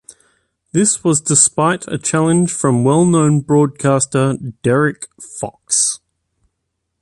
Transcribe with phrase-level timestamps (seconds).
[0.71, 5.99] This was despite a challenge from well-known broadcaster Derek Fox.